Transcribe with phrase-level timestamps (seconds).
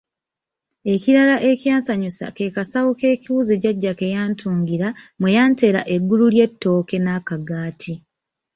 [0.93, 4.87] Ekirala ekyansanyusa ke kasawo ek'ekiwuzi jjajja ke yantungira
[5.19, 7.93] mwe yanteera Eggwolu ly'ettooke n'akagaati.